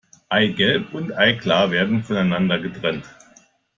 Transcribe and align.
Eigelb 0.29 0.95
und 0.95 1.15
Eiklar 1.15 1.69
werden 1.69 2.01
voneinander 2.01 2.57
getrennt. 2.57 3.05